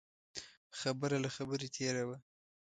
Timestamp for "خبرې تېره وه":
1.35-2.17